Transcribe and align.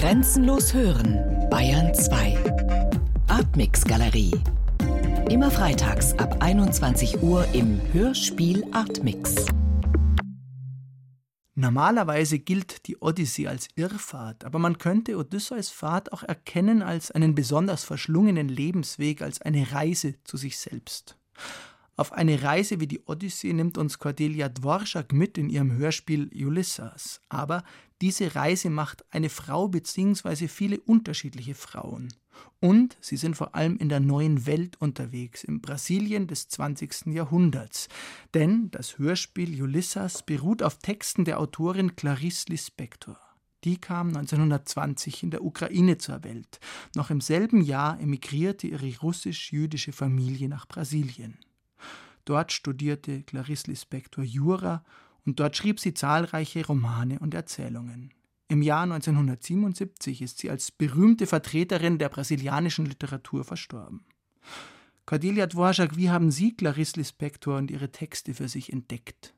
Grenzenlos 0.00 0.72
hören, 0.72 1.20
Bayern 1.50 1.92
2. 1.92 2.38
Artmix 3.28 3.84
Galerie. 3.84 4.32
Immer 5.28 5.50
freitags 5.50 6.14
ab 6.14 6.38
21 6.40 7.22
Uhr 7.22 7.46
im 7.52 7.78
Hörspiel 7.92 8.64
Artmix. 8.72 9.44
Normalerweise 11.54 12.38
gilt 12.38 12.86
die 12.86 12.96
Odyssee 12.96 13.46
als 13.46 13.68
Irrfahrt, 13.74 14.46
aber 14.46 14.58
man 14.58 14.78
könnte 14.78 15.18
Odysseus 15.18 15.68
Fahrt 15.68 16.14
auch 16.14 16.22
erkennen 16.22 16.80
als 16.80 17.10
einen 17.10 17.34
besonders 17.34 17.84
verschlungenen 17.84 18.48
Lebensweg, 18.48 19.20
als 19.20 19.42
eine 19.42 19.70
Reise 19.70 20.14
zu 20.24 20.38
sich 20.38 20.56
selbst. 20.58 21.18
Auf 22.00 22.14
eine 22.14 22.42
Reise 22.42 22.80
wie 22.80 22.86
die 22.86 23.02
Odyssee 23.04 23.52
nimmt 23.52 23.76
uns 23.76 23.98
Cordelia 23.98 24.48
Dvorak 24.48 25.12
mit 25.12 25.36
in 25.36 25.50
ihrem 25.50 25.72
Hörspiel 25.72 26.30
Ulysses. 26.32 27.20
Aber 27.28 27.62
diese 28.00 28.34
Reise 28.34 28.70
macht 28.70 29.04
eine 29.10 29.28
Frau 29.28 29.68
bzw. 29.68 30.48
viele 30.48 30.80
unterschiedliche 30.80 31.54
Frauen. 31.54 32.08
Und 32.58 32.96
sie 33.02 33.18
sind 33.18 33.36
vor 33.36 33.54
allem 33.54 33.76
in 33.76 33.90
der 33.90 34.00
neuen 34.00 34.46
Welt 34.46 34.80
unterwegs, 34.80 35.44
im 35.44 35.60
Brasilien 35.60 36.26
des 36.26 36.48
20. 36.48 37.08
Jahrhunderts. 37.08 37.90
Denn 38.32 38.70
das 38.70 38.96
Hörspiel 38.96 39.62
Ulysses 39.62 40.22
beruht 40.22 40.62
auf 40.62 40.78
Texten 40.78 41.26
der 41.26 41.38
Autorin 41.38 41.96
Clarice 41.96 42.46
Lispector. 42.48 43.18
Die 43.64 43.76
kam 43.76 44.08
1920 44.08 45.22
in 45.22 45.32
der 45.32 45.44
Ukraine 45.44 45.98
zur 45.98 46.24
Welt. 46.24 46.60
Noch 46.96 47.10
im 47.10 47.20
selben 47.20 47.60
Jahr 47.60 48.00
emigrierte 48.00 48.68
ihre 48.68 48.90
russisch-jüdische 49.00 49.92
Familie 49.92 50.48
nach 50.48 50.66
Brasilien. 50.66 51.36
Dort 52.30 52.52
studierte 52.52 53.24
Clarice 53.24 53.66
Lispector 53.66 54.22
Jura 54.22 54.84
und 55.26 55.40
dort 55.40 55.56
schrieb 55.56 55.80
sie 55.80 55.94
zahlreiche 55.94 56.64
Romane 56.64 57.18
und 57.18 57.34
Erzählungen. 57.34 58.14
Im 58.46 58.62
Jahr 58.62 58.84
1977 58.84 60.22
ist 60.22 60.38
sie 60.38 60.48
als 60.48 60.70
berühmte 60.70 61.26
Vertreterin 61.26 61.98
der 61.98 62.08
brasilianischen 62.08 62.86
Literatur 62.86 63.42
verstorben. 63.42 64.04
Cordelia 65.06 65.48
Dvorak, 65.48 65.96
wie 65.96 66.10
haben 66.10 66.30
Sie 66.30 66.54
Clarice 66.54 66.94
Lispector 66.94 67.56
und 67.56 67.68
ihre 67.68 67.90
Texte 67.90 68.32
für 68.32 68.46
sich 68.46 68.72
entdeckt? 68.72 69.34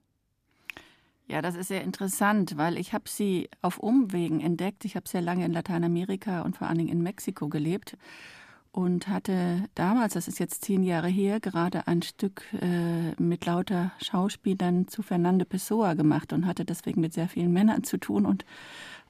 Ja, 1.28 1.40
das 1.40 1.54
ist 1.54 1.68
sehr 1.68 1.84
interessant, 1.84 2.58
weil 2.58 2.76
ich 2.76 2.92
habe 2.92 3.08
sie 3.08 3.48
auf 3.62 3.78
Umwegen 3.78 4.40
entdeckt. 4.40 4.84
Ich 4.84 4.96
habe 4.96 5.08
sehr 5.08 5.22
lange 5.22 5.46
in 5.46 5.52
Lateinamerika 5.54 6.42
und 6.42 6.58
vor 6.58 6.68
allen 6.68 6.76
Dingen 6.76 6.90
in 6.90 7.02
Mexiko 7.02 7.48
gelebt 7.48 7.96
und 8.72 9.08
hatte 9.08 9.68
damals, 9.74 10.14
das 10.14 10.28
ist 10.28 10.40
jetzt 10.40 10.64
zehn 10.64 10.82
Jahre 10.82 11.08
her, 11.08 11.40
gerade 11.40 11.86
ein 11.86 12.00
Stück 12.00 12.42
äh, 12.54 13.12
mit 13.22 13.44
lauter 13.44 13.92
Schauspielern 14.02 14.88
zu 14.88 15.02
Fernando 15.02 15.44
Pessoa 15.44 15.92
gemacht 15.92 16.32
und 16.32 16.46
hatte 16.46 16.64
deswegen 16.64 17.02
mit 17.02 17.12
sehr 17.12 17.28
vielen 17.28 17.52
Männern 17.52 17.84
zu 17.84 17.98
tun. 17.98 18.24
Und 18.24 18.46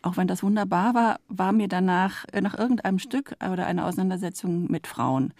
auch 0.02 0.16
wenn 0.16 0.26
das 0.26 0.42
wunderbar 0.42 0.94
war, 0.94 1.20
war 1.28 1.52
mir 1.52 1.68
danach 1.68 2.24
äh, 2.32 2.40
nach 2.40 2.58
irgendeinem 2.58 2.98
Stück 2.98 3.36
oder 3.52 3.66
einer 3.66 3.86
Auseinandersetzung 3.86 4.70
mit 4.70 4.88
Frauen. 4.88 5.32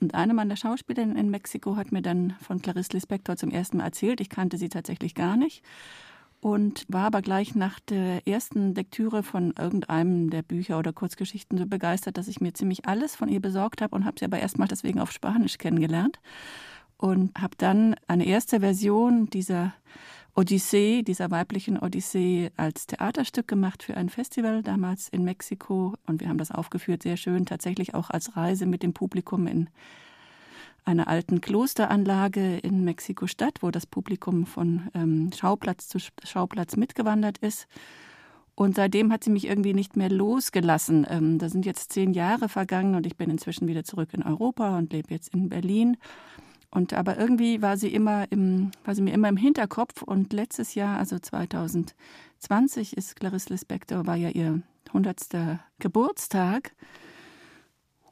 Und 0.00 0.14
eine 0.14 0.34
meiner 0.34 0.56
Schauspielerinnen 0.56 1.16
in 1.16 1.30
Mexiko 1.30 1.76
hat 1.76 1.92
mir 1.92 2.02
dann 2.02 2.34
von 2.42 2.60
Clarice 2.60 2.92
Lispector 2.92 3.36
zum 3.36 3.50
ersten 3.50 3.78
Mal 3.78 3.84
erzählt. 3.84 4.20
Ich 4.20 4.28
kannte 4.28 4.58
sie 4.58 4.68
tatsächlich 4.68 5.14
gar 5.14 5.36
nicht 5.36 5.62
und 6.42 6.84
war 6.88 7.06
aber 7.06 7.22
gleich 7.22 7.54
nach 7.54 7.78
der 7.78 8.26
ersten 8.26 8.74
Lektüre 8.74 9.22
von 9.22 9.54
irgendeinem 9.56 10.28
der 10.28 10.42
Bücher 10.42 10.76
oder 10.76 10.92
Kurzgeschichten 10.92 11.56
so 11.56 11.66
begeistert, 11.66 12.18
dass 12.18 12.26
ich 12.26 12.40
mir 12.40 12.52
ziemlich 12.52 12.84
alles 12.84 13.14
von 13.14 13.28
ihr 13.28 13.40
besorgt 13.40 13.80
habe 13.80 13.94
und 13.94 14.04
habe 14.04 14.18
sie 14.18 14.24
aber 14.24 14.40
erstmal 14.40 14.66
deswegen 14.66 14.98
auf 14.98 15.12
Spanisch 15.12 15.56
kennengelernt 15.56 16.18
und 16.96 17.30
habe 17.40 17.54
dann 17.58 17.94
eine 18.08 18.26
erste 18.26 18.58
Version 18.58 19.30
dieser 19.30 19.72
Odyssee, 20.34 21.04
dieser 21.04 21.30
weiblichen 21.30 21.78
Odyssee 21.78 22.50
als 22.56 22.88
Theaterstück 22.88 23.46
gemacht 23.46 23.84
für 23.84 23.96
ein 23.96 24.08
Festival 24.08 24.64
damals 24.64 25.08
in 25.10 25.22
Mexiko 25.22 25.94
und 26.08 26.20
wir 26.20 26.28
haben 26.28 26.38
das 26.38 26.50
aufgeführt, 26.50 27.04
sehr 27.04 27.16
schön, 27.16 27.46
tatsächlich 27.46 27.94
auch 27.94 28.10
als 28.10 28.36
Reise 28.36 28.66
mit 28.66 28.82
dem 28.82 28.94
Publikum 28.94 29.46
in 29.46 29.70
einer 30.84 31.08
alten 31.08 31.40
Klosteranlage 31.40 32.58
in 32.58 32.84
Mexiko-Stadt, 32.84 33.58
wo 33.62 33.70
das 33.70 33.86
Publikum 33.86 34.46
von 34.46 34.88
ähm, 34.94 35.30
Schauplatz 35.34 35.88
zu 35.88 35.98
Schauplatz 36.24 36.76
mitgewandert 36.76 37.38
ist. 37.38 37.66
Und 38.54 38.76
seitdem 38.76 39.12
hat 39.12 39.24
sie 39.24 39.30
mich 39.30 39.46
irgendwie 39.46 39.74
nicht 39.74 39.96
mehr 39.96 40.10
losgelassen. 40.10 41.06
Ähm, 41.08 41.38
da 41.38 41.48
sind 41.48 41.64
jetzt 41.64 41.92
zehn 41.92 42.12
Jahre 42.12 42.48
vergangen 42.48 42.94
und 42.94 43.06
ich 43.06 43.16
bin 43.16 43.30
inzwischen 43.30 43.66
wieder 43.66 43.84
zurück 43.84 44.10
in 44.12 44.22
Europa 44.22 44.76
und 44.76 44.92
lebe 44.92 45.12
jetzt 45.12 45.32
in 45.34 45.48
Berlin. 45.48 45.96
Und 46.70 46.94
aber 46.94 47.18
irgendwie 47.18 47.60
war 47.60 47.76
sie 47.76 47.92
immer 47.92 48.30
im, 48.30 48.70
war 48.84 48.94
sie 48.94 49.02
mir 49.02 49.12
immer 49.12 49.28
im 49.28 49.36
Hinterkopf. 49.36 50.02
Und 50.02 50.32
letztes 50.32 50.74
Jahr, 50.74 50.98
also 50.98 51.18
2020, 51.18 52.96
ist 52.96 53.16
Clarice 53.16 53.50
Lispector, 53.50 54.06
war 54.06 54.16
ja 54.16 54.30
ihr 54.30 54.62
100. 54.88 55.60
Geburtstag. 55.78 56.72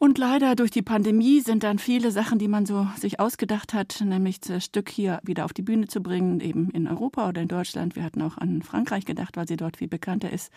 Und 0.02 0.16
leider 0.16 0.56
durch 0.56 0.70
die 0.70 0.80
Pandemie 0.80 1.42
sind 1.42 1.62
dann 1.62 1.78
viele 1.78 2.10
Sachen, 2.10 2.38
die 2.38 2.48
man 2.48 2.64
so 2.64 2.86
sich 2.96 3.20
ausgedacht 3.20 3.74
hat, 3.74 4.00
nämlich 4.02 4.40
das 4.40 4.64
Stück 4.64 4.88
hier 4.88 5.20
wieder 5.24 5.44
auf 5.44 5.52
die 5.52 5.60
Bühne 5.60 5.88
zu 5.88 6.02
bringen, 6.02 6.40
eben 6.40 6.70
in 6.70 6.88
Europa 6.88 7.28
oder 7.28 7.42
in 7.42 7.48
Deutschland. 7.48 7.96
Wir 7.96 8.02
hatten 8.02 8.22
auch 8.22 8.38
an 8.38 8.62
Frankreich 8.62 9.04
gedacht, 9.04 9.36
weil 9.36 9.46
sie 9.46 9.58
dort 9.58 9.76
viel 9.76 9.88
bekannter 9.88 10.32
ist, 10.32 10.50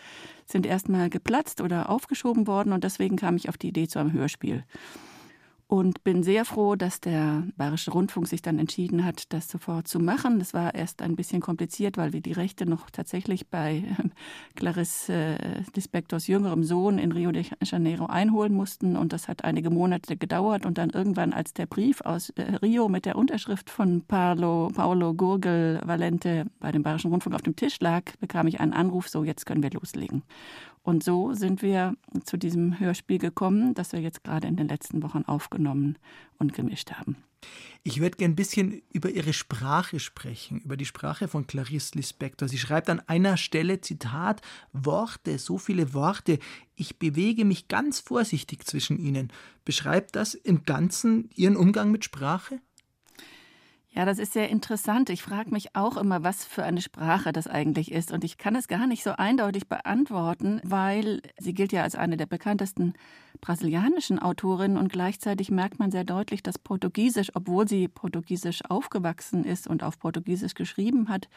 sind 0.46 0.64
erstmal 0.64 1.10
geplatzt 1.10 1.60
oder 1.60 1.90
aufgeschoben 1.90 2.46
worden 2.46 2.72
und 2.72 2.84
deswegen 2.84 3.16
kam 3.16 3.36
ich 3.36 3.50
auf 3.50 3.58
die 3.58 3.68
Idee 3.68 3.86
zu 3.86 3.98
einem 3.98 4.14
Hörspiel 4.14 4.64
und 5.66 6.04
bin 6.04 6.22
sehr 6.22 6.44
froh, 6.44 6.76
dass 6.76 7.00
der 7.00 7.44
Bayerische 7.56 7.90
Rundfunk 7.90 8.28
sich 8.28 8.42
dann 8.42 8.58
entschieden 8.58 9.04
hat, 9.04 9.32
das 9.32 9.48
sofort 9.48 9.88
zu 9.88 9.98
machen. 9.98 10.38
Das 10.38 10.52
war 10.52 10.74
erst 10.74 11.00
ein 11.00 11.16
bisschen 11.16 11.40
kompliziert, 11.40 11.96
weil 11.96 12.12
wir 12.12 12.20
die 12.20 12.32
Rechte 12.32 12.66
noch 12.66 12.90
tatsächlich 12.90 13.48
bei 13.48 13.76
äh, 13.78 14.08
Clarisse 14.56 15.12
äh, 15.14 15.62
Lispectors 15.74 16.26
jüngerem 16.26 16.64
Sohn 16.64 16.98
in 16.98 17.12
Rio 17.12 17.32
de 17.32 17.44
Janeiro 17.62 18.06
einholen 18.06 18.54
mussten 18.54 18.96
und 18.96 19.12
das 19.12 19.26
hat 19.26 19.44
einige 19.44 19.70
Monate 19.70 20.16
gedauert 20.16 20.66
und 20.66 20.76
dann 20.76 20.90
irgendwann, 20.90 21.32
als 21.32 21.54
der 21.54 21.66
Brief 21.66 22.02
aus 22.02 22.30
äh, 22.30 22.56
Rio 22.56 22.88
mit 22.88 23.06
der 23.06 23.16
Unterschrift 23.16 23.70
von 23.70 24.02
Paolo, 24.02 24.70
Paolo 24.74 25.14
Gurgel 25.14 25.80
Valente 25.84 26.46
bei 26.60 26.72
dem 26.72 26.82
Bayerischen 26.82 27.10
Rundfunk 27.10 27.34
auf 27.34 27.42
dem 27.42 27.56
Tisch 27.56 27.80
lag, 27.80 28.02
bekam 28.20 28.46
ich 28.46 28.60
einen 28.60 28.74
Anruf, 28.74 29.08
so 29.08 29.24
jetzt 29.24 29.46
können 29.46 29.62
wir 29.62 29.70
loslegen. 29.70 30.22
Und 30.84 31.02
so 31.02 31.32
sind 31.32 31.62
wir 31.62 31.96
zu 32.24 32.36
diesem 32.36 32.78
Hörspiel 32.78 33.18
gekommen, 33.18 33.72
das 33.74 33.92
wir 33.92 34.00
jetzt 34.00 34.22
gerade 34.22 34.46
in 34.46 34.56
den 34.56 34.68
letzten 34.68 35.02
Wochen 35.02 35.24
aufgenommen 35.24 35.96
und 36.38 36.52
gemischt 36.52 36.92
haben. 36.92 37.16
Ich 37.82 38.00
würde 38.00 38.18
gerne 38.18 38.34
ein 38.34 38.36
bisschen 38.36 38.82
über 38.92 39.08
Ihre 39.10 39.32
Sprache 39.32 39.98
sprechen, 39.98 40.60
über 40.60 40.76
die 40.76 40.84
Sprache 40.84 41.26
von 41.26 41.46
Clarice 41.46 41.94
Lispector. 41.94 42.48
Sie 42.48 42.58
schreibt 42.58 42.90
an 42.90 43.00
einer 43.00 43.38
Stelle, 43.38 43.80
Zitat, 43.80 44.42
Worte, 44.72 45.38
so 45.38 45.56
viele 45.56 45.94
Worte, 45.94 46.38
ich 46.76 46.98
bewege 46.98 47.46
mich 47.46 47.68
ganz 47.68 48.00
vorsichtig 48.00 48.66
zwischen 48.66 48.98
ihnen. 48.98 49.32
Beschreibt 49.64 50.16
das 50.16 50.34
im 50.34 50.64
Ganzen 50.64 51.30
Ihren 51.34 51.56
Umgang 51.56 51.90
mit 51.90 52.04
Sprache? 52.04 52.60
Ja, 53.96 54.04
das 54.04 54.18
ist 54.18 54.32
sehr 54.32 54.48
interessant. 54.48 55.08
Ich 55.08 55.22
frage 55.22 55.52
mich 55.52 55.76
auch 55.76 55.96
immer, 55.96 56.24
was 56.24 56.44
für 56.44 56.64
eine 56.64 56.80
Sprache 56.80 57.32
das 57.32 57.46
eigentlich 57.46 57.92
ist. 57.92 58.10
Und 58.10 58.24
ich 58.24 58.38
kann 58.38 58.56
es 58.56 58.66
gar 58.66 58.88
nicht 58.88 59.04
so 59.04 59.12
eindeutig 59.12 59.68
beantworten, 59.68 60.60
weil 60.64 61.22
sie 61.38 61.54
gilt 61.54 61.70
ja 61.70 61.84
als 61.84 61.94
eine 61.94 62.16
der 62.16 62.26
bekanntesten 62.26 62.94
brasilianischen 63.40 64.18
Autorinnen 64.18 64.78
und 64.78 64.90
gleichzeitig 64.90 65.52
merkt 65.52 65.78
man 65.78 65.92
sehr 65.92 66.02
deutlich, 66.02 66.42
dass 66.42 66.58
Portugiesisch, 66.58 67.30
obwohl 67.34 67.68
sie 67.68 67.86
portugiesisch 67.86 68.64
aufgewachsen 68.68 69.44
ist 69.44 69.68
und 69.68 69.84
auf 69.84 70.00
Portugiesisch 70.00 70.54
geschrieben 70.54 71.08
hat, 71.08 71.28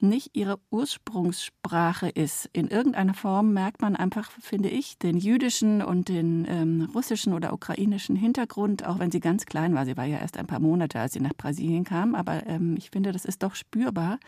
nicht 0.00 0.30
ihre 0.36 0.58
Ursprungssprache 0.70 2.08
ist. 2.08 2.48
In 2.52 2.68
irgendeiner 2.68 3.14
Form 3.14 3.52
merkt 3.52 3.80
man 3.80 3.96
einfach, 3.96 4.30
finde 4.30 4.68
ich, 4.68 4.98
den 4.98 5.16
jüdischen 5.16 5.82
und 5.82 6.08
den 6.08 6.46
ähm, 6.48 6.90
russischen 6.94 7.32
oder 7.32 7.52
ukrainischen 7.52 8.16
Hintergrund, 8.16 8.86
auch 8.86 8.98
wenn 8.98 9.10
sie 9.10 9.20
ganz 9.20 9.46
klein 9.46 9.74
war. 9.74 9.84
Sie 9.84 9.96
war 9.96 10.04
ja 10.04 10.18
erst 10.18 10.36
ein 10.36 10.46
paar 10.46 10.60
Monate, 10.60 11.00
als 11.00 11.12
sie 11.12 11.20
nach 11.20 11.34
Brasilien 11.36 11.84
kam, 11.84 12.14
aber 12.14 12.46
ähm, 12.46 12.76
ich 12.76 12.90
finde, 12.90 13.12
das 13.12 13.24
ist 13.24 13.42
doch 13.42 13.54
spürbar. 13.54 14.18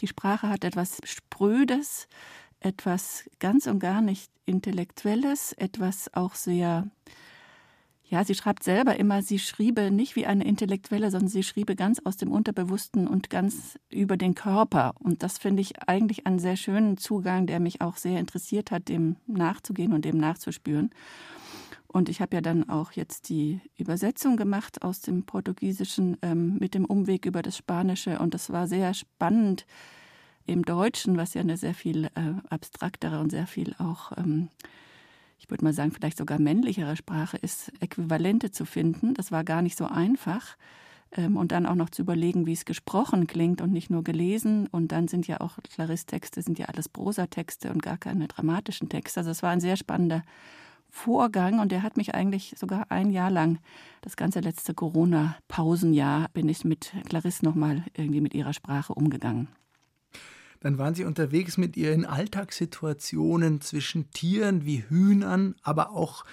Die 0.00 0.06
Sprache 0.06 0.48
hat 0.48 0.64
etwas 0.64 0.98
Sprödes, 1.04 2.08
etwas 2.60 3.28
ganz 3.38 3.66
und 3.66 3.78
gar 3.78 4.00
nicht 4.00 4.30
Intellektuelles, 4.44 5.52
etwas 5.52 6.12
auch 6.14 6.34
sehr 6.34 6.90
ja, 8.12 8.26
sie 8.26 8.34
schreibt 8.34 8.62
selber 8.62 8.98
immer, 8.98 9.22
sie 9.22 9.38
schriebe 9.38 9.90
nicht 9.90 10.16
wie 10.16 10.26
eine 10.26 10.44
Intellektuelle, 10.44 11.10
sondern 11.10 11.30
sie 11.30 11.42
schriebe 11.42 11.74
ganz 11.74 11.98
aus 12.04 12.18
dem 12.18 12.30
Unterbewussten 12.30 13.08
und 13.08 13.30
ganz 13.30 13.78
über 13.88 14.18
den 14.18 14.34
Körper. 14.34 14.92
Und 14.98 15.22
das 15.22 15.38
finde 15.38 15.62
ich 15.62 15.88
eigentlich 15.88 16.26
einen 16.26 16.38
sehr 16.38 16.56
schönen 16.56 16.98
Zugang, 16.98 17.46
der 17.46 17.58
mich 17.58 17.80
auch 17.80 17.96
sehr 17.96 18.20
interessiert 18.20 18.70
hat, 18.70 18.90
dem 18.90 19.16
nachzugehen 19.26 19.94
und 19.94 20.04
dem 20.04 20.18
nachzuspüren. 20.18 20.90
Und 21.86 22.10
ich 22.10 22.20
habe 22.20 22.36
ja 22.36 22.42
dann 22.42 22.68
auch 22.68 22.92
jetzt 22.92 23.30
die 23.30 23.62
Übersetzung 23.78 24.36
gemacht 24.36 24.82
aus 24.82 25.00
dem 25.00 25.24
Portugiesischen 25.24 26.18
ähm, 26.20 26.58
mit 26.58 26.74
dem 26.74 26.84
Umweg 26.84 27.24
über 27.24 27.40
das 27.40 27.56
Spanische. 27.56 28.18
Und 28.18 28.34
das 28.34 28.50
war 28.50 28.66
sehr 28.66 28.92
spannend 28.92 29.64
im 30.44 30.66
Deutschen, 30.66 31.16
was 31.16 31.32
ja 31.32 31.40
eine 31.40 31.56
sehr 31.56 31.74
viel 31.74 32.10
äh, 32.14 32.34
abstraktere 32.50 33.20
und 33.20 33.30
sehr 33.30 33.46
viel 33.46 33.74
auch 33.78 34.12
ähm, 34.18 34.50
ich 35.42 35.50
würde 35.50 35.64
mal 35.64 35.72
sagen, 35.72 35.90
vielleicht 35.90 36.18
sogar 36.18 36.38
männlichere 36.38 36.96
Sprache 36.96 37.36
ist, 37.36 37.72
Äquivalente 37.80 38.52
zu 38.52 38.64
finden. 38.64 39.12
Das 39.14 39.32
war 39.32 39.42
gar 39.42 39.60
nicht 39.60 39.76
so 39.76 39.86
einfach. 39.86 40.56
Ähm, 41.10 41.36
und 41.36 41.50
dann 41.50 41.66
auch 41.66 41.74
noch 41.74 41.90
zu 41.90 42.02
überlegen, 42.02 42.46
wie 42.46 42.52
es 42.52 42.64
gesprochen 42.64 43.26
klingt 43.26 43.60
und 43.60 43.72
nicht 43.72 43.90
nur 43.90 44.04
gelesen. 44.04 44.68
Und 44.68 44.92
dann 44.92 45.08
sind 45.08 45.26
ja 45.26 45.40
auch 45.40 45.58
Clarisse-Texte, 45.74 46.42
sind 46.42 46.60
ja 46.60 46.66
alles 46.66 46.88
Prosatexte 46.88 47.72
und 47.72 47.82
gar 47.82 47.98
keine 47.98 48.28
dramatischen 48.28 48.88
Texte. 48.88 49.18
Also 49.18 49.30
es 49.32 49.42
war 49.42 49.50
ein 49.50 49.60
sehr 49.60 49.76
spannender 49.76 50.22
Vorgang 50.88 51.58
und 51.58 51.72
der 51.72 51.82
hat 51.82 51.96
mich 51.96 52.14
eigentlich 52.14 52.54
sogar 52.56 52.92
ein 52.92 53.10
Jahr 53.10 53.30
lang, 53.30 53.58
das 54.02 54.14
ganze 54.14 54.38
letzte 54.38 54.74
Corona-Pausenjahr, 54.74 56.28
bin 56.34 56.48
ich 56.48 56.64
mit 56.64 56.92
Clarisse 57.08 57.44
nochmal 57.44 57.82
irgendwie 57.96 58.20
mit 58.20 58.34
ihrer 58.34 58.52
Sprache 58.52 58.94
umgegangen. 58.94 59.48
Dann 60.62 60.78
waren 60.78 60.94
Sie 60.94 61.04
unterwegs 61.04 61.58
mit 61.58 61.76
ihr 61.76 61.92
in 61.92 62.06
Alltagssituationen 62.06 63.60
zwischen 63.60 64.10
Tieren 64.12 64.64
wie 64.64 64.84
Hühnern, 64.88 65.56
aber 65.62 65.90
auch 65.90 66.24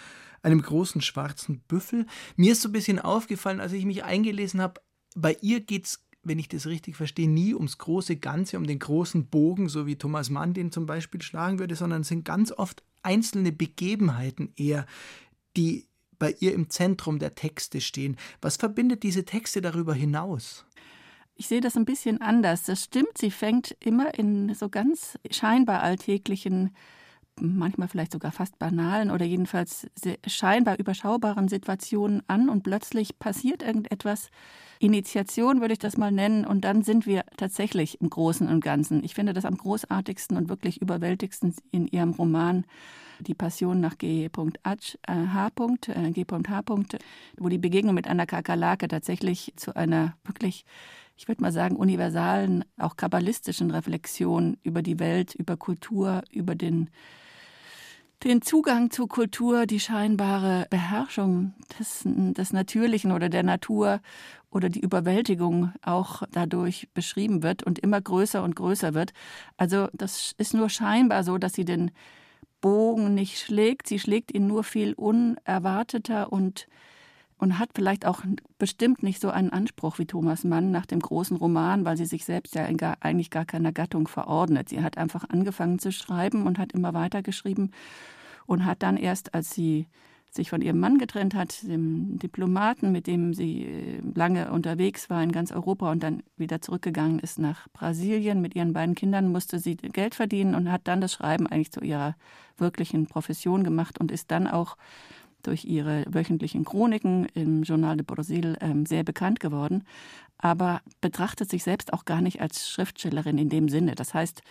einem 0.44 0.62
großen 0.62 1.02
schwarzen 1.02 1.62
Büffel. 1.62 2.06
Mir 2.36 2.52
ist 2.52 2.62
so 2.62 2.70
ein 2.70 2.74
bisschen 2.74 3.00
aufgefallen, 3.00 3.60
als 3.60 3.74
ich 3.74 3.86
mich 3.86 4.04
eingelesen 4.04 4.62
habe, 4.62 4.82
bei 5.16 5.36
ihr 5.42 5.62
geht 5.62 5.88
es, 5.88 6.06
wenn 6.22 6.38
ich 6.38 6.48
das 6.48 6.68
richtig 6.68 6.96
verstehe, 6.96 7.28
nie 7.28 7.56
ums 7.56 7.80
große 7.80 8.18
Ganze, 8.18 8.58
um 8.58 8.68
den 8.68 8.78
großen 8.78 9.26
Bogen, 9.26 9.68
so 9.68 9.88
wie 9.88 9.96
Thomas 9.96 10.30
Mann 10.30 10.54
den 10.54 10.72
zum 10.72 10.86
Beispiel 10.86 11.24
schlagen 11.24 11.58
würde, 11.58 11.76
sondern 11.76 12.02
es 12.02 12.10
sind 12.10 12.24
ganz 12.24 12.52
oft 12.52 12.84
einzelne 13.02 13.52
Begebenheiten 13.52 14.54
eher, 14.56 14.86
die 15.58 15.88
bei 16.20 16.36
ihr 16.40 16.54
im 16.54 16.70
Zentrum 16.70 17.18
der 17.18 17.34
Texte 17.34 17.82
stehen. 17.82 18.16
Was 18.42 18.58
verbindet 18.58 19.02
diese 19.02 19.26
Texte 19.26 19.62
darüber 19.62 19.96
hinaus? 19.96 20.66
Ich 21.40 21.48
sehe 21.48 21.62
das 21.62 21.78
ein 21.78 21.86
bisschen 21.86 22.20
anders. 22.20 22.64
Das 22.64 22.84
stimmt, 22.84 23.18
sie 23.18 23.32
fängt 23.32 23.74
immer 23.80 24.14
in 24.14 24.54
so 24.54 24.68
ganz 24.68 25.18
scheinbar 25.32 25.82
alltäglichen 25.82 26.72
manchmal 27.40 27.88
vielleicht 27.88 28.12
sogar 28.12 28.34
fast 28.34 28.60
banalen 28.60 29.10
oder 29.10 29.24
jedenfalls 29.24 29.88
scheinbar 30.28 30.78
überschaubaren 30.78 31.48
Situationen 31.48 32.24
an 32.28 32.50
und 32.50 32.64
plötzlich 32.64 33.18
passiert 33.20 33.64
irgendetwas. 33.64 34.32
Initiation 34.80 35.62
würde 35.62 35.72
ich 35.72 35.80
das 35.80 35.96
mal 35.96 36.12
nennen 36.12 36.46
und 36.46 36.66
dann 36.66 36.84
sind 36.84 37.06
wir 37.06 37.24
tatsächlich 37.38 38.02
im 38.02 38.10
Großen 38.10 38.50
und 38.50 38.60
Ganzen. 38.60 39.02
Ich 39.06 39.16
finde 39.16 39.32
das 39.32 39.46
am 39.46 39.56
großartigsten 39.56 40.36
und 40.36 40.50
wirklich 40.50 40.82
überwältigsten 40.82 41.56
in 41.72 41.88
ihrem 41.88 42.12
Roman 42.12 42.66
Die 43.20 43.34
Passion 43.34 43.80
nach 43.80 43.98
G.H. 43.98 44.30
Wo 47.38 47.50
die 47.50 47.58
Begegnung 47.58 47.96
mit 47.96 48.08
einer 48.08 48.26
Kakerlake 48.26 48.88
tatsächlich 48.88 49.54
zu 49.56 49.76
einer 49.76 50.16
wirklich 50.24 50.66
ich 51.20 51.28
würde 51.28 51.42
mal 51.42 51.52
sagen, 51.52 51.76
universalen, 51.76 52.64
auch 52.78 52.96
kabbalistischen 52.96 53.72
Reflexion 53.72 54.58
über 54.64 54.82
die 54.82 55.00
Welt, 55.00 55.36
über 55.36 55.58
Kultur, 55.58 56.24
über 56.32 56.56
den 56.56 56.90
den 58.24 58.42
Zugang 58.42 58.92
zur 58.92 59.08
Kultur, 59.08 59.66
die 59.66 59.80
scheinbare 59.80 60.68
Beherrschung 60.70 61.54
des, 61.80 62.04
des 62.06 62.52
Natürlichen 62.52 63.14
oder 63.14 63.30
der 63.30 63.44
Natur 63.44 64.02
oder 64.52 64.68
die 64.68 64.82
Überwältigung 64.82 65.72
auch 65.82 66.24
dadurch 66.32 66.90
beschrieben 66.94 67.44
wird 67.44 67.64
und 67.64 67.80
immer 67.80 68.02
größer 68.02 68.44
und 68.44 68.58
größer 68.58 68.94
wird. 68.94 69.14
Also 69.56 69.88
das 69.94 70.34
ist 70.38 70.54
nur 70.54 70.70
scheinbar 70.70 71.24
so, 71.24 71.38
dass 71.38 71.54
sie 71.54 71.64
den 71.64 71.92
Bogen 72.62 73.14
nicht 73.14 73.40
schlägt. 73.40 73.88
Sie 73.88 74.00
schlägt 74.00 74.34
ihn 74.34 74.48
nur 74.48 74.64
viel 74.64 74.94
unerwarteter 74.94 76.32
und 76.32 76.68
und 77.40 77.58
hat 77.58 77.70
vielleicht 77.74 78.06
auch 78.06 78.22
bestimmt 78.58 79.02
nicht 79.02 79.22
so 79.22 79.30
einen 79.30 79.50
Anspruch 79.50 79.98
wie 79.98 80.06
Thomas 80.06 80.44
Mann 80.44 80.72
nach 80.72 80.86
dem 80.86 81.00
großen 81.00 81.38
Roman, 81.38 81.86
weil 81.86 81.96
sie 81.96 82.06
sich 82.06 82.26
selbst 82.26 82.54
ja 82.54 82.70
gar, 82.74 82.98
eigentlich 83.00 83.30
gar 83.30 83.46
keiner 83.46 83.72
Gattung 83.72 84.10
verordnet. 84.10 84.68
Sie 84.68 84.84
hat 84.84 84.98
einfach 84.98 85.24
angefangen 85.30 85.80
zu 85.80 85.94
schreiben 85.94 86.46
und 86.46 86.60
hat 86.60 86.74
immer 86.74 86.94
weiter 86.94 87.22
geschrieben 87.22 87.72
und 88.46 88.66
hat 88.66 88.84
dann 88.84 88.98
erst, 88.98 89.34
als 89.34 89.52
sie 89.52 89.88
sich 90.32 90.50
von 90.50 90.62
ihrem 90.62 90.80
Mann 90.80 91.00
getrennt 91.00 91.34
hat, 91.34 91.64
dem 91.64 92.20
Diplomaten, 92.20 92.92
mit 92.92 93.08
dem 93.08 93.34
sie 93.34 93.66
äh, 93.66 94.02
lange 94.14 94.52
unterwegs 94.52 95.10
war 95.10 95.24
in 95.24 95.32
ganz 95.32 95.52
Europa 95.52 95.92
und 95.92 96.04
dann 96.04 96.24
wieder 96.38 96.62
zurückgegangen 96.62 97.20
ist 97.20 97.40
nach 97.40 97.68
Brasilien 97.74 98.42
mit 98.42 98.56
ihren 98.56 98.74
beiden 98.74 98.96
Kindern, 98.96 99.32
musste 99.32 99.60
sie 99.60 99.76
Geld 99.76 100.16
verdienen 100.16 100.56
und 100.56 100.72
hat 100.72 100.82
dann 100.84 101.02
das 101.02 101.14
Schreiben 101.14 101.48
eigentlich 101.48 101.72
zu 101.72 101.82
ihrer 101.82 102.16
wirklichen 102.58 103.08
Profession 103.08 103.64
gemacht 103.64 104.00
und 104.00 104.12
ist 104.12 104.30
dann 104.32 104.48
auch 104.48 104.78
durch 105.42 105.66
ihre 105.66 106.06
wöchentlichen 106.08 106.66
Chroniken 106.66 107.26
im 107.34 107.64
Journal 107.64 107.98
de 107.98 108.06
Brasil 108.06 108.58
ähm, 108.62 108.86
sehr 108.86 109.04
bekannt 109.04 109.40
geworden, 109.40 109.84
aber 110.38 110.82
betrachtet 111.02 111.50
sich 111.50 111.64
selbst 111.64 111.94
auch 111.94 112.06
gar 112.06 112.22
nicht 112.22 112.42
als 112.42 112.70
Schriftstellerin 112.70 113.38
in 113.38 113.50
dem 113.50 113.70
Sinne. 113.70 113.96
Das 113.96 114.14
heißt, 114.14 114.42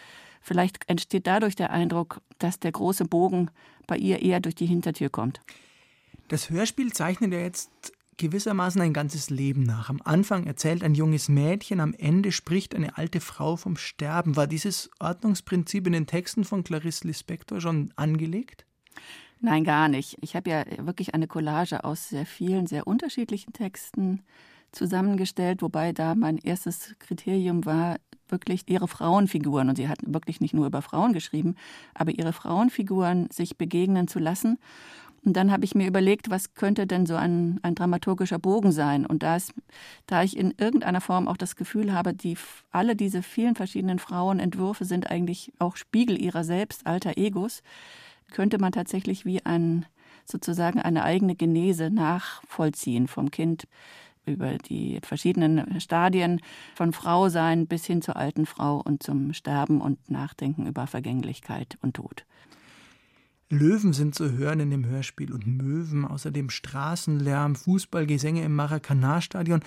vielleicht 0.40 0.88
entsteht 0.88 1.26
dadurch 1.26 1.56
der 1.56 1.70
Eindruck, 1.70 2.20
dass 2.38 2.58
der 2.58 2.72
große 2.72 3.04
Bogen 3.04 3.50
bei 3.86 3.96
ihr 3.96 4.22
eher 4.22 4.40
durch 4.40 4.54
die 4.54 4.66
Hintertür 4.66 5.10
kommt. 5.10 5.40
Das 6.28 6.50
Hörspiel 6.50 6.92
zeichnet 6.92 7.32
ja 7.32 7.38
jetzt 7.38 7.92
gewissermaßen 8.19 8.80
ein 8.82 8.92
ganzes 8.92 9.30
Leben 9.30 9.62
nach. 9.62 9.88
Am 9.88 10.00
Anfang 10.04 10.46
erzählt 10.46 10.84
ein 10.84 10.94
junges 10.94 11.28
Mädchen, 11.28 11.80
am 11.80 11.94
Ende 11.94 12.32
spricht 12.32 12.75
eine 12.75 12.98
alte 12.98 13.20
Frau 13.20 13.56
vom 13.56 13.76
Sterben. 13.76 14.36
War 14.36 14.46
dieses 14.46 14.90
Ordnungsprinzip 15.00 15.86
in 15.86 15.94
den 15.94 16.06
Texten 16.06 16.44
von 16.44 16.64
Clarice 16.64 17.04
Lispector 17.04 17.60
schon 17.60 17.92
angelegt? 17.96 18.66
Nein, 19.40 19.64
gar 19.64 19.88
nicht. 19.88 20.19
Ich 20.20 20.36
habe 20.36 20.50
ja 20.50 20.64
wirklich 20.84 21.14
eine 21.14 21.28
Collage 21.28 21.84
aus 21.84 22.08
sehr 22.08 22.26
vielen, 22.26 22.66
sehr 22.66 22.86
unterschiedlichen 22.86 23.52
Texten 23.52 24.22
zusammengestellt, 24.72 25.62
wobei 25.62 25.92
da 25.92 26.14
mein 26.14 26.36
erstes 26.38 26.94
Kriterium 26.98 27.64
war, 27.64 27.96
wirklich 28.28 28.64
ihre 28.66 28.88
Frauenfiguren, 28.88 29.70
und 29.70 29.76
sie 29.76 29.88
hat 29.88 30.00
wirklich 30.04 30.40
nicht 30.42 30.52
nur 30.52 30.66
über 30.66 30.82
Frauen 30.82 31.14
geschrieben, 31.14 31.54
aber 31.94 32.10
ihre 32.10 32.34
Frauenfiguren 32.34 33.30
sich 33.30 33.56
begegnen 33.56 34.06
zu 34.06 34.19
lassen. 34.19 34.58
Und 35.28 35.34
dann 35.34 35.52
habe 35.52 35.66
ich 35.66 35.75
mir 35.75 35.86
überlegt, 35.86 36.30
was 36.30 36.54
könnte 36.54 36.86
denn 36.86 37.04
so 37.04 37.14
ein, 37.14 37.60
ein 37.60 37.75
dramaturgischer 37.75 38.38
Bogen 38.38 38.72
sein? 38.72 39.04
Und 39.04 39.22
da, 39.22 39.36
ist, 39.36 39.52
da 40.06 40.22
ich 40.22 40.38
in 40.38 40.54
irgendeiner 40.56 41.02
Form 41.02 41.28
auch 41.28 41.36
das 41.36 41.54
Gefühl 41.54 41.92
habe, 41.92 42.14
die, 42.14 42.38
alle 42.70 42.96
diese 42.96 43.22
vielen 43.22 43.54
verschiedenen 43.54 43.98
Frauenentwürfe 43.98 44.86
sind 44.86 45.10
eigentlich 45.10 45.52
auch 45.58 45.76
Spiegel 45.76 46.19
ihrer 46.19 46.44
selbst, 46.44 46.86
alter 46.86 47.19
Egos, 47.19 47.62
könnte 48.30 48.56
man 48.56 48.72
tatsächlich 48.72 49.26
wie 49.26 49.44
ein, 49.44 49.84
sozusagen 50.25 50.80
eine 50.80 51.04
eigene 51.04 51.34
Genese 51.34 51.90
nachvollziehen 51.90 53.06
vom 53.06 53.30
Kind 53.30 53.69
über 54.25 54.56
die 54.56 54.98
verschiedenen 55.02 55.78
Stadien 55.78 56.40
von 56.75 56.94
Frau 56.94 57.28
sein 57.28 57.66
bis 57.66 57.84
hin 57.84 58.00
zur 58.00 58.16
alten 58.16 58.46
Frau 58.46 58.80
und 58.82 59.02
zum 59.02 59.34
Sterben 59.34 59.82
und 59.82 60.10
Nachdenken 60.10 60.66
über 60.66 60.86
Vergänglichkeit 60.86 61.76
und 61.82 61.96
Tod. 61.96 62.25
Löwen 63.50 63.95
sind 63.95 64.15
zu 64.15 64.33
hören 64.33 64.61
in 64.61 64.71
dem 64.71 64.85
Hörspiel 64.85 65.33
und 65.33 65.47
Möwen, 65.47 66.05
außerdem 66.05 66.50
Straßenlärm, 66.50 67.56
Fußballgesänge 67.56 68.45
im 68.45 68.55
Maracanã-Stadion. 68.55 69.61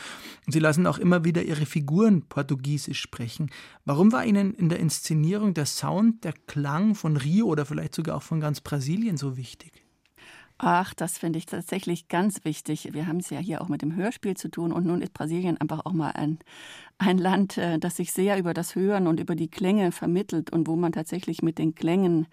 Sie 0.47 0.59
lassen 0.59 0.85
auch 0.85 0.99
immer 0.99 1.23
wieder 1.23 1.41
ihre 1.41 1.65
Figuren 1.65 2.21
portugiesisch 2.21 3.01
sprechen. 3.01 3.49
Warum 3.83 4.11
war 4.11 4.23
Ihnen 4.23 4.53
in 4.53 4.69
der 4.69 4.79
Inszenierung 4.79 5.55
der 5.55 5.65
Sound, 5.65 6.23
der 6.23 6.33
Klang 6.45 6.93
von 6.93 7.17
Rio 7.17 7.47
oder 7.47 7.65
vielleicht 7.65 7.95
sogar 7.95 8.17
auch 8.17 8.23
von 8.23 8.39
ganz 8.39 8.61
Brasilien 8.61 9.17
so 9.17 9.35
wichtig? 9.35 9.83
Ach, 10.63 10.93
das 10.93 11.17
finde 11.17 11.39
ich 11.39 11.47
tatsächlich 11.47 12.07
ganz 12.07 12.45
wichtig. 12.45 12.89
Wir 12.93 13.07
haben 13.07 13.17
es 13.17 13.31
ja 13.31 13.39
hier 13.39 13.61
auch 13.61 13.67
mit 13.67 13.81
dem 13.81 13.95
Hörspiel 13.95 14.37
zu 14.37 14.47
tun 14.47 14.71
und 14.71 14.85
nun 14.85 15.01
ist 15.01 15.15
Brasilien 15.15 15.59
einfach 15.59 15.87
auch 15.87 15.93
mal 15.93 16.11
ein, 16.11 16.37
ein 16.99 17.17
Land, 17.17 17.57
äh, 17.57 17.79
das 17.79 17.95
sich 17.95 18.11
sehr 18.11 18.37
über 18.37 18.53
das 18.53 18.75
Hören 18.75 19.07
und 19.07 19.19
über 19.19 19.35
die 19.35 19.49
Klänge 19.49 19.91
vermittelt 19.91 20.51
und 20.51 20.67
wo 20.67 20.75
man 20.75 20.91
tatsächlich 20.91 21.41
mit 21.41 21.57
den 21.57 21.73
Klängen 21.73 22.27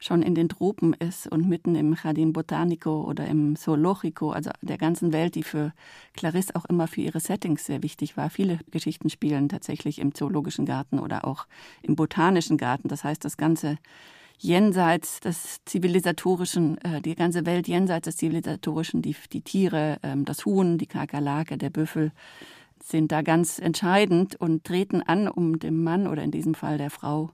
schon 0.00 0.22
in 0.22 0.34
den 0.34 0.48
Tropen 0.48 0.94
ist 0.94 1.26
und 1.26 1.48
mitten 1.48 1.76
im 1.76 1.94
Jardin 2.02 2.32
Botanico 2.32 3.02
oder 3.02 3.26
im 3.26 3.54
Zoologico, 3.54 4.32
also 4.32 4.50
der 4.62 4.78
ganzen 4.78 5.12
Welt, 5.12 5.34
die 5.34 5.42
für 5.42 5.72
Clarisse 6.14 6.56
auch 6.56 6.64
immer 6.64 6.88
für 6.88 7.02
ihre 7.02 7.20
Settings 7.20 7.66
sehr 7.66 7.82
wichtig 7.82 8.16
war. 8.16 8.30
Viele 8.30 8.58
Geschichten 8.70 9.10
spielen 9.10 9.50
tatsächlich 9.50 9.98
im 9.98 10.14
Zoologischen 10.14 10.64
Garten 10.64 10.98
oder 10.98 11.26
auch 11.26 11.46
im 11.82 11.96
Botanischen 11.96 12.56
Garten. 12.56 12.88
Das 12.88 13.04
heißt, 13.04 13.24
das 13.24 13.36
ganze 13.36 13.76
jenseits 14.38 15.20
des 15.20 15.62
zivilisatorischen, 15.66 16.78
äh, 16.78 17.02
die 17.02 17.14
ganze 17.14 17.44
Welt 17.44 17.68
jenseits 17.68 18.06
des 18.06 18.16
zivilisatorischen, 18.16 19.02
die, 19.02 19.14
die 19.32 19.42
Tiere, 19.42 19.98
ähm, 20.02 20.24
das 20.24 20.46
Huhn, 20.46 20.78
die 20.78 20.86
Kakerlake, 20.86 21.58
der 21.58 21.68
Büffel, 21.68 22.12
sind 22.82 23.12
da 23.12 23.20
ganz 23.20 23.58
entscheidend 23.58 24.36
und 24.36 24.64
treten 24.64 25.02
an, 25.02 25.28
um 25.28 25.58
dem 25.58 25.84
Mann 25.84 26.06
oder 26.06 26.22
in 26.22 26.30
diesem 26.30 26.54
Fall 26.54 26.78
der 26.78 26.88
Frau 26.88 27.30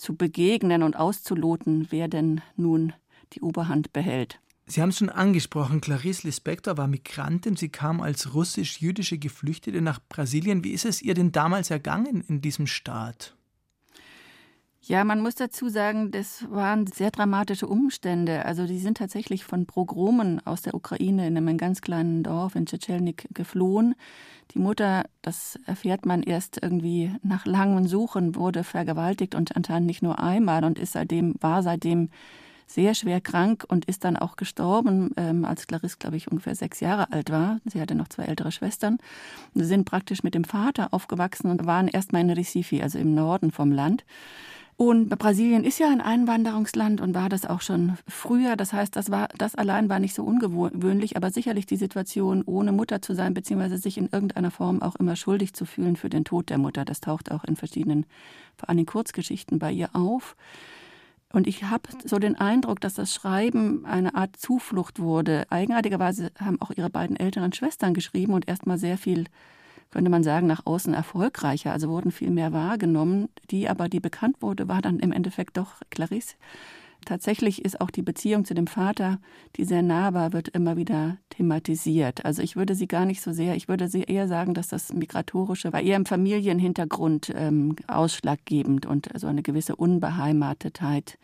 zu 0.00 0.16
begegnen 0.16 0.82
und 0.82 0.96
auszuloten, 0.96 1.86
wer 1.90 2.08
denn 2.08 2.40
nun 2.56 2.92
die 3.32 3.40
Oberhand 3.40 3.92
behält. 3.92 4.40
Sie 4.66 4.80
haben 4.80 4.90
es 4.90 4.98
schon 4.98 5.10
angesprochen, 5.10 5.80
Clarice 5.80 6.22
Lispector 6.22 6.76
war 6.76 6.86
Migrantin. 6.86 7.56
Sie 7.56 7.70
kam 7.70 8.00
als 8.00 8.34
russisch-jüdische 8.34 9.18
Geflüchtete 9.18 9.80
nach 9.80 9.98
Brasilien. 10.08 10.62
Wie 10.62 10.70
ist 10.70 10.84
es 10.84 11.02
ihr 11.02 11.14
denn 11.14 11.32
damals 11.32 11.70
ergangen 11.70 12.22
in 12.28 12.40
diesem 12.40 12.68
Staat? 12.68 13.36
Ja, 14.82 15.04
man 15.04 15.20
muss 15.20 15.34
dazu 15.34 15.68
sagen, 15.68 16.10
das 16.10 16.50
waren 16.50 16.86
sehr 16.86 17.10
dramatische 17.10 17.66
Umstände. 17.66 18.46
Also 18.46 18.66
die 18.66 18.78
sind 18.78 18.96
tatsächlich 18.96 19.44
von 19.44 19.66
Pogromen 19.66 20.44
aus 20.46 20.62
der 20.62 20.74
Ukraine 20.74 21.26
in 21.26 21.36
einem 21.36 21.58
ganz 21.58 21.82
kleinen 21.82 22.22
Dorf 22.22 22.54
in 22.54 22.64
Tschetschenik 22.64 23.28
geflohen. 23.34 23.94
Die 24.54 24.58
Mutter, 24.58 25.04
das 25.20 25.58
erfährt 25.66 26.06
man 26.06 26.22
erst 26.22 26.62
irgendwie 26.62 27.14
nach 27.22 27.44
langem 27.44 27.86
Suchen, 27.86 28.34
wurde 28.34 28.64
vergewaltigt 28.64 29.34
und 29.34 29.54
anscheinend 29.54 29.86
nicht 29.86 30.02
nur 30.02 30.18
einmal 30.18 30.64
und 30.64 30.78
ist 30.78 30.92
seitdem, 30.92 31.34
war 31.40 31.62
seitdem 31.62 32.08
sehr 32.66 32.94
schwer 32.94 33.20
krank 33.20 33.64
und 33.68 33.84
ist 33.84 34.04
dann 34.04 34.16
auch 34.16 34.36
gestorben, 34.36 35.10
ähm, 35.16 35.44
als 35.44 35.66
Clarisse, 35.66 35.98
glaube 35.98 36.16
ich, 36.16 36.30
ungefähr 36.30 36.54
sechs 36.54 36.80
Jahre 36.80 37.12
alt 37.12 37.30
war. 37.30 37.58
Sie 37.66 37.80
hatte 37.80 37.94
noch 37.96 38.08
zwei 38.08 38.24
ältere 38.24 38.50
Schwestern. 38.50 38.98
Sie 39.54 39.64
sind 39.64 39.84
praktisch 39.84 40.22
mit 40.22 40.34
dem 40.34 40.44
Vater 40.44 40.94
aufgewachsen 40.94 41.50
und 41.50 41.66
waren 41.66 41.88
erstmal 41.88 42.22
in 42.22 42.30
Recife, 42.30 42.82
also 42.82 42.98
im 42.98 43.14
Norden 43.14 43.50
vom 43.50 43.72
Land. 43.72 44.04
Und 44.80 45.10
Brasilien 45.10 45.64
ist 45.64 45.78
ja 45.78 45.90
ein 45.90 46.00
Einwanderungsland 46.00 47.02
und 47.02 47.14
war 47.14 47.28
das 47.28 47.44
auch 47.44 47.60
schon 47.60 47.98
früher. 48.08 48.56
Das 48.56 48.72
heißt, 48.72 48.96
das 48.96 49.10
war, 49.10 49.28
das 49.36 49.54
allein 49.54 49.90
war 49.90 49.98
nicht 49.98 50.14
so 50.14 50.24
ungewöhnlich, 50.24 51.18
aber 51.18 51.30
sicherlich 51.30 51.66
die 51.66 51.76
Situation, 51.76 52.42
ohne 52.46 52.72
Mutter 52.72 53.02
zu 53.02 53.14
sein, 53.14 53.34
beziehungsweise 53.34 53.76
sich 53.76 53.98
in 53.98 54.08
irgendeiner 54.10 54.50
Form 54.50 54.80
auch 54.80 54.96
immer 54.96 55.16
schuldig 55.16 55.52
zu 55.52 55.66
fühlen 55.66 55.96
für 55.96 56.08
den 56.08 56.24
Tod 56.24 56.48
der 56.48 56.56
Mutter. 56.56 56.86
Das 56.86 57.02
taucht 57.02 57.30
auch 57.30 57.44
in 57.44 57.56
verschiedenen, 57.56 58.06
vor 58.56 58.70
allem 58.70 58.86
Kurzgeschichten 58.86 59.58
bei 59.58 59.70
ihr 59.70 59.90
auf. 59.92 60.34
Und 61.30 61.46
ich 61.46 61.64
habe 61.64 61.90
so 62.06 62.18
den 62.18 62.36
Eindruck, 62.36 62.80
dass 62.80 62.94
das 62.94 63.12
Schreiben 63.12 63.84
eine 63.84 64.14
Art 64.14 64.34
Zuflucht 64.38 64.98
wurde. 64.98 65.44
Eigenartigerweise 65.50 66.32
haben 66.40 66.58
auch 66.62 66.70
ihre 66.70 66.88
beiden 66.88 67.16
älteren 67.16 67.52
Schwestern 67.52 67.92
geschrieben 67.92 68.32
und 68.32 68.48
erstmal 68.48 68.78
sehr 68.78 68.96
viel 68.96 69.26
könnte 69.90 70.10
man 70.10 70.22
sagen, 70.22 70.46
nach 70.46 70.66
außen 70.66 70.94
erfolgreicher, 70.94 71.72
also 71.72 71.88
wurden 71.88 72.10
viel 72.10 72.30
mehr 72.30 72.52
wahrgenommen. 72.52 73.28
Die 73.50 73.68
aber, 73.68 73.88
die 73.88 74.00
bekannt 74.00 74.36
wurde, 74.40 74.68
war 74.68 74.82
dann 74.82 74.98
im 75.00 75.12
Endeffekt 75.12 75.56
doch 75.56 75.80
Clarisse. 75.90 76.36
Tatsächlich 77.06 77.64
ist 77.64 77.80
auch 77.80 77.90
die 77.90 78.02
Beziehung 78.02 78.44
zu 78.44 78.52
dem 78.52 78.66
Vater, 78.66 79.18
die 79.56 79.64
sehr 79.64 79.82
nah 79.82 80.12
war, 80.12 80.32
wird 80.34 80.48
immer 80.48 80.76
wieder 80.76 81.16
thematisiert. 81.30 82.24
Also 82.26 82.42
ich 82.42 82.56
würde 82.56 82.74
sie 82.74 82.86
gar 82.86 83.06
nicht 83.06 83.22
so 83.22 83.32
sehr, 83.32 83.56
ich 83.56 83.68
würde 83.68 83.88
sie 83.88 84.02
eher 84.02 84.28
sagen, 84.28 84.52
dass 84.52 84.68
das 84.68 84.92
Migratorische 84.92 85.72
war 85.72 85.80
eher 85.80 85.96
im 85.96 86.04
Familienhintergrund 86.04 87.32
ähm, 87.34 87.76
ausschlaggebend 87.86 88.84
und 88.84 89.08
so 89.16 89.28
eine 89.28 89.42
gewisse 89.42 89.76
Unbeheimatetheit, 89.76 91.18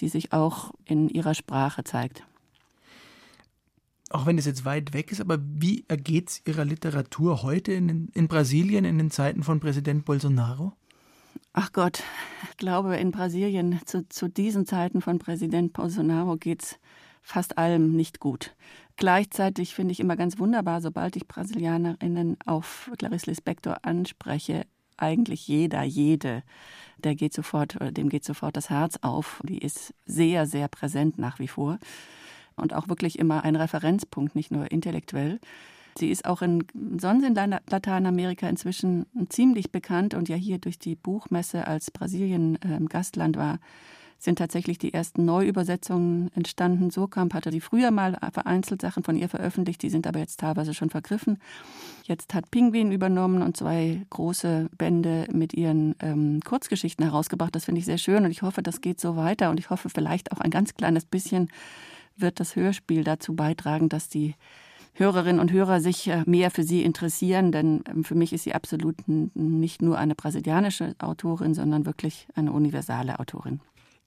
die 0.00 0.08
sich 0.08 0.32
auch 0.32 0.72
in 0.84 1.08
ihrer 1.08 1.34
Sprache 1.34 1.84
zeigt 1.84 2.24
auch 4.14 4.26
wenn 4.26 4.38
es 4.38 4.46
jetzt 4.46 4.64
weit 4.64 4.94
weg 4.94 5.10
ist, 5.10 5.20
aber 5.20 5.38
wie 5.42 5.84
ergeht 5.88 6.30
es 6.30 6.42
Ihrer 6.46 6.64
Literatur 6.64 7.42
heute 7.42 7.72
in, 7.72 8.08
in 8.14 8.28
Brasilien 8.28 8.84
in 8.84 8.96
den 8.96 9.10
Zeiten 9.10 9.42
von 9.42 9.58
Präsident 9.58 10.04
Bolsonaro? 10.04 10.72
Ach 11.52 11.72
Gott, 11.72 12.04
ich 12.48 12.56
glaube, 12.56 12.96
in 12.96 13.10
Brasilien 13.10 13.80
zu, 13.86 14.08
zu 14.08 14.28
diesen 14.28 14.66
Zeiten 14.66 15.00
von 15.00 15.18
Präsident 15.18 15.72
Bolsonaro 15.72 16.36
geht 16.36 16.62
es 16.62 16.78
fast 17.22 17.58
allem 17.58 17.96
nicht 17.96 18.20
gut. 18.20 18.54
Gleichzeitig 18.96 19.74
finde 19.74 19.90
ich 19.90 19.98
immer 19.98 20.14
ganz 20.14 20.38
wunderbar, 20.38 20.80
sobald 20.80 21.16
ich 21.16 21.26
Brasilianerinnen 21.26 22.36
auf 22.46 22.92
Clarice 22.98 23.26
Lispector 23.26 23.78
anspreche, 23.82 24.64
eigentlich 24.96 25.48
jeder, 25.48 25.82
jede, 25.82 26.44
der 26.98 27.16
geht 27.16 27.34
sofort, 27.34 27.76
dem 27.96 28.08
geht 28.08 28.24
sofort 28.24 28.56
das 28.56 28.70
Herz 28.70 28.96
auf. 29.02 29.40
Die 29.42 29.58
ist 29.58 29.92
sehr, 30.06 30.46
sehr 30.46 30.68
präsent 30.68 31.18
nach 31.18 31.40
wie 31.40 31.48
vor 31.48 31.80
und 32.56 32.74
auch 32.74 32.88
wirklich 32.88 33.18
immer 33.18 33.44
ein 33.44 33.56
Referenzpunkt, 33.56 34.34
nicht 34.34 34.50
nur 34.50 34.70
intellektuell. 34.70 35.40
Sie 35.96 36.10
ist 36.10 36.24
auch 36.24 36.42
in, 36.42 36.64
sonst 37.00 37.24
in 37.24 37.34
Lateinamerika 37.34 38.48
inzwischen 38.48 39.06
ziemlich 39.28 39.70
bekannt 39.70 40.14
und 40.14 40.28
ja 40.28 40.36
hier 40.36 40.58
durch 40.58 40.78
die 40.78 40.96
Buchmesse 40.96 41.66
als 41.66 41.90
Brasilien 41.90 42.56
äh, 42.56 42.80
Gastland 42.88 43.36
war, 43.36 43.58
sind 44.18 44.38
tatsächlich 44.38 44.78
die 44.78 44.92
ersten 44.92 45.24
Neuübersetzungen 45.24 46.30
entstanden. 46.34 46.90
Surkamp 46.90 47.34
hatte 47.34 47.50
die 47.50 47.60
früher 47.60 47.90
mal 47.90 48.18
vereinzelt 48.32 48.80
Sachen 48.80 49.04
von 49.04 49.16
ihr 49.16 49.28
veröffentlicht, 49.28 49.82
die 49.82 49.90
sind 49.90 50.06
aber 50.06 50.18
jetzt 50.18 50.40
teilweise 50.40 50.74
schon 50.74 50.90
vergriffen. 50.90 51.38
Jetzt 52.04 52.34
hat 52.34 52.50
Pinguin 52.50 52.90
übernommen 52.90 53.42
und 53.42 53.56
zwei 53.56 54.04
große 54.10 54.70
Bände 54.76 55.28
mit 55.32 55.52
ihren 55.52 55.94
ähm, 56.00 56.40
Kurzgeschichten 56.44 57.04
herausgebracht. 57.04 57.54
Das 57.54 57.66
finde 57.66 57.80
ich 57.80 57.84
sehr 57.84 57.98
schön 57.98 58.24
und 58.24 58.30
ich 58.30 58.42
hoffe, 58.42 58.62
das 58.62 58.80
geht 58.80 59.00
so 59.00 59.16
weiter 59.16 59.50
und 59.50 59.60
ich 59.60 59.70
hoffe 59.70 59.90
vielleicht 59.90 60.32
auch 60.32 60.40
ein 60.40 60.50
ganz 60.50 60.74
kleines 60.74 61.04
bisschen 61.04 61.50
wird 62.16 62.40
das 62.40 62.56
Hörspiel 62.56 63.04
dazu 63.04 63.34
beitragen, 63.34 63.88
dass 63.88 64.08
die 64.08 64.34
Hörerinnen 64.94 65.40
und 65.40 65.50
Hörer 65.50 65.80
sich 65.80 66.06
äh, 66.08 66.22
mehr 66.24 66.50
für 66.50 66.62
sie 66.62 66.82
interessieren, 66.82 67.50
denn 67.50 67.82
ähm, 67.88 68.04
für 68.04 68.14
mich 68.14 68.32
ist 68.32 68.44
sie 68.44 68.54
absolut 68.54 68.96
nicht 69.06 69.82
nur 69.82 69.98
eine 69.98 70.14
brasilianische 70.14 70.94
Autorin, 70.98 71.52
sondern 71.52 71.84
wirklich 71.84 72.28
eine 72.34 72.52
universale 72.52 73.18
Autorin. 73.18 73.60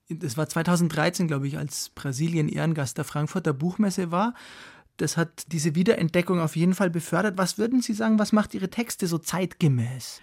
Das 0.10 0.38
war 0.38 0.48
2013, 0.48 1.28
glaube 1.28 1.48
ich, 1.48 1.58
als 1.58 1.90
Brasilien 1.90 2.48
Ehrengast 2.48 2.98
der 2.98 3.04
Frankfurter 3.04 3.52
Buchmesse 3.52 4.12
war. 4.12 4.34
Das 4.96 5.18
hat 5.18 5.52
diese 5.52 5.76
Wiederentdeckung 5.76 6.40
auf 6.40 6.56
jeden 6.56 6.74
Fall 6.74 6.90
befördert. 6.90 7.38
Was 7.38 7.58
würden 7.58 7.82
Sie 7.82 7.94
sagen, 7.94 8.18
was 8.18 8.32
macht 8.32 8.54
Ihre 8.54 8.70
Texte 8.70 9.08
so 9.08 9.18
zeitgemäß? 9.18 10.22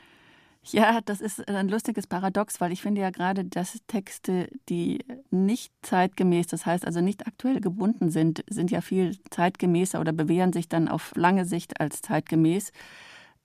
Ja, 0.66 1.00
das 1.04 1.20
ist 1.20 1.46
ein 1.48 1.68
lustiges 1.68 2.06
Paradox, 2.06 2.60
weil 2.60 2.72
ich 2.72 2.80
finde 2.80 3.02
ja 3.02 3.10
gerade, 3.10 3.44
dass 3.44 3.78
Texte, 3.86 4.48
die 4.70 5.04
nicht 5.30 5.72
zeitgemäß, 5.82 6.46
das 6.46 6.64
heißt 6.64 6.86
also 6.86 7.02
nicht 7.02 7.26
aktuell 7.26 7.60
gebunden 7.60 8.10
sind, 8.10 8.42
sind 8.48 8.70
ja 8.70 8.80
viel 8.80 9.18
zeitgemäßer 9.30 10.00
oder 10.00 10.12
bewähren 10.12 10.54
sich 10.54 10.68
dann 10.68 10.88
auf 10.88 11.12
lange 11.16 11.44
Sicht 11.44 11.80
als 11.80 12.00
zeitgemäß. 12.00 12.72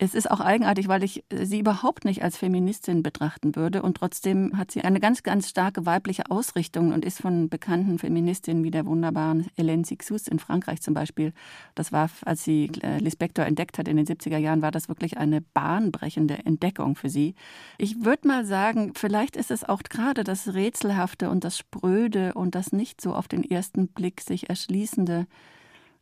Es 0.02 0.16
ist 0.16 0.32
auch 0.32 0.40
eigenartig, 0.40 0.88
weil 0.88 1.04
ich 1.04 1.26
sie 1.30 1.60
überhaupt 1.60 2.06
nicht 2.06 2.24
als 2.24 2.38
Feministin 2.38 3.04
betrachten 3.04 3.58
würde 3.58 3.82
und 3.82 3.98
trotzdem 3.98 4.58
hat 4.58 4.72
sie 4.72 4.80
eine 4.82 5.02
ganz, 5.02 5.24
ganz 5.24 5.50
starke 5.50 5.86
weibliche 5.86 6.32
Ausrichtung 6.32 6.94
und 6.94 7.04
ist 7.04 7.22
von 7.22 7.50
bekannten 7.50 8.00
Feministinnen 8.00 8.64
wie 8.64 8.72
der 8.72 8.86
wunderbaren 8.86 9.48
Hélène 9.58 9.86
Sixous 9.86 10.30
in 10.30 10.40
Frankreich 10.40 10.82
zum 10.82 10.94
Beispiel. 10.94 11.34
Das 11.76 11.92
war, 11.92 12.10
als 12.24 12.46
sie 12.46 12.72
äh, 12.82 13.00
Lispector 13.00 13.44
entdeckt 13.46 13.78
hat 13.78 13.90
in 13.90 13.98
den 13.98 14.06
70er 14.06 14.38
Jahren, 14.38 14.62
war 14.62 14.72
das 14.72 14.88
wirklich 14.88 15.18
eine 15.18 15.42
bahnbrechende 15.42 16.46
Entdeckung 16.46 16.96
für 16.96 17.10
sie. 17.10 17.36
Ich 17.78 18.06
würde 18.06 18.26
mal 18.26 18.46
sagen, 18.46 18.94
vielleicht 18.96 19.36
ist 19.36 19.52
es 19.52 19.68
auch 19.68 19.84
gerade 19.84 20.24
das 20.24 20.54
Rätselhafte 20.54 21.30
und 21.30 21.44
das 21.44 21.58
Spröde 21.58 22.36
und 22.36 22.56
das 22.56 22.72
nicht 22.72 23.02
so 23.02 23.14
auf 23.14 23.28
den 23.28 23.44
ersten 23.44 23.90
Blick 23.90 24.22
sich 24.22 24.50
erschließende, 24.50 25.28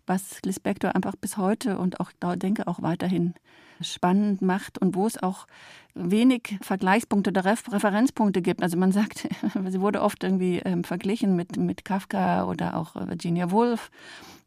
was 0.07 0.41
Lispector 0.43 0.95
einfach 0.95 1.15
bis 1.15 1.37
heute 1.37 1.77
und 1.77 1.99
auch, 1.99 2.11
denke 2.37 2.67
auch 2.67 2.81
weiterhin 2.81 3.33
spannend 3.81 4.41
macht 4.41 4.79
und 4.79 4.95
wo 4.95 5.05
es 5.05 5.21
auch 5.21 5.45
wenig 5.93 6.57
Vergleichspunkte 6.61 7.29
oder 7.29 7.45
Referenzpunkte 7.45 8.41
gibt. 8.41 8.63
Also 8.63 8.77
man 8.77 8.91
sagt, 8.93 9.27
sie 9.67 9.81
wurde 9.81 10.01
oft 10.01 10.23
irgendwie 10.23 10.59
ähm, 10.59 10.83
verglichen 10.83 11.35
mit, 11.35 11.57
mit 11.57 11.85
Kafka 11.85 12.45
oder 12.45 12.75
auch 12.75 12.95
Virginia 12.95 13.51
Woolf 13.51 13.91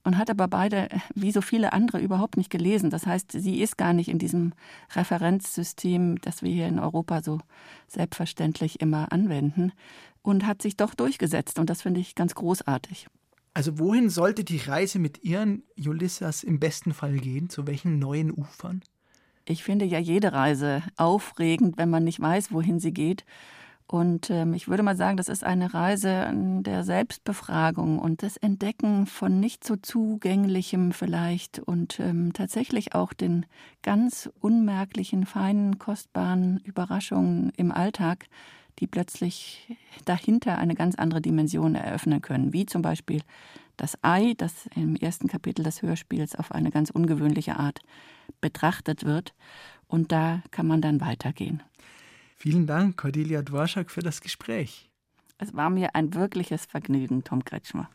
und 0.02 0.17
hat 0.17 0.31
aber 0.31 0.49
beide, 0.49 0.88
wie 1.14 1.33
so 1.33 1.43
viele 1.43 1.73
andere, 1.73 2.00
überhaupt 2.00 2.37
nicht 2.37 2.50
gelesen. 2.50 2.90
Das 2.90 3.07
heißt, 3.07 3.33
sie 3.33 3.61
ist 3.61 3.76
gar 3.76 3.93
nicht 3.93 4.09
in 4.09 4.19
diesem 4.19 4.52
Referenzsystem, 4.95 6.21
das 6.21 6.43
wir 6.43 6.50
hier 6.50 6.69
in 6.69 6.79
Europa 6.79 7.23
so 7.23 7.38
selbstverständlich 7.87 8.81
immer 8.81 9.12
anwenden 9.12 9.73
und 10.23 10.47
hat 10.47 10.62
sich 10.62 10.76
doch 10.76 10.95
durchgesetzt. 10.95 11.59
Und 11.59 11.69
das 11.69 11.83
finde 11.83 12.00
ich 12.00 12.14
ganz 12.14 12.35
großartig. 12.35 13.09
Also 13.52 13.78
wohin 13.78 14.11
sollte 14.11 14.45
die 14.45 14.59
Reise 14.59 14.99
mit 14.99 15.25
Ihren 15.25 15.64
Ulysses 15.76 16.45
im 16.45 16.61
besten 16.61 16.95
Fall 16.95 17.19
gehen? 17.19 17.50
Zu 17.50 17.66
welchen 17.66 17.99
neuen 17.99 18.30
Ufern? 18.30 18.83
Ich 19.45 19.64
finde 19.64 19.85
ja 19.85 19.99
jede 19.99 20.33
Reise 20.33 20.83
aufregend, 20.97 21.76
wenn 21.76 21.90
man 21.90 22.04
nicht 22.04 22.21
weiß, 22.21 22.52
wohin 22.52 22.78
sie 22.78 22.92
geht. 22.92 23.25
Und 23.90 24.30
ähm, 24.30 24.54
ich 24.54 24.69
würde 24.69 24.85
mal 24.85 24.97
sagen, 24.97 25.16
das 25.16 25.28
ist 25.28 25.42
eine 25.42 25.75
Reise 25.75 26.30
der 26.33 26.85
Selbstbefragung 26.85 27.99
und 27.99 28.23
des 28.23 28.37
Entdecken 28.37 29.07
von 29.07 29.40
nicht 29.40 29.64
so 29.64 29.75
zugänglichem 29.75 30.92
vielleicht 30.92 31.59
und 31.59 31.99
ähm, 31.99 32.33
tatsächlich 32.33 32.95
auch 32.95 33.12
den 33.12 33.47
ganz 33.83 34.30
unmerklichen, 34.38 35.26
feinen, 35.26 35.80
kostbaren 35.80 36.59
Überraschungen 36.59 37.50
im 37.57 37.73
Alltag, 37.73 38.26
die 38.78 38.86
plötzlich 38.86 39.76
dahinter 40.04 40.58
eine 40.58 40.74
ganz 40.74 40.94
andere 40.94 41.20
Dimension 41.20 41.74
eröffnen 41.74 42.22
können, 42.22 42.52
wie 42.52 42.66
zum 42.66 42.82
Beispiel 42.82 43.22
das 43.76 43.98
Ei, 44.02 44.34
das 44.36 44.68
im 44.76 44.96
ersten 44.96 45.28
Kapitel 45.28 45.62
des 45.62 45.82
Hörspiels 45.82 46.36
auf 46.36 46.52
eine 46.52 46.70
ganz 46.70 46.90
ungewöhnliche 46.90 47.56
Art 47.56 47.80
betrachtet 48.40 49.04
wird. 49.04 49.34
Und 49.86 50.12
da 50.12 50.42
kann 50.50 50.66
man 50.66 50.82
dann 50.82 51.00
weitergehen. 51.00 51.62
Vielen 52.36 52.66
Dank, 52.66 52.96
Cordelia 52.96 53.42
Dworschak, 53.42 53.90
für 53.90 54.00
das 54.00 54.20
Gespräch. 54.20 54.90
Es 55.38 55.54
war 55.54 55.70
mir 55.70 55.94
ein 55.94 56.14
wirkliches 56.14 56.66
Vergnügen, 56.66 57.24
Tom 57.24 57.44
Kretschmer. 57.44 57.88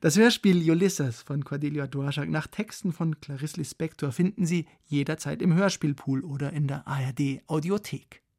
Das 0.00 0.16
Hörspiel 0.16 0.70
Ulysses 0.70 1.22
von 1.22 1.44
Cordelia 1.44 1.86
Dworschak 1.86 2.28
nach 2.28 2.48
Texten 2.48 2.92
von 2.92 3.20
Clarisse 3.20 3.56
Lispector 3.58 4.12
finden 4.12 4.44
Sie 4.44 4.66
jederzeit 4.84 5.40
im 5.40 5.54
Hörspielpool 5.54 6.22
oder 6.22 6.52
in 6.52 6.66
der 6.68 6.86
ARD 6.86 7.40
Audiothek. 7.46 8.22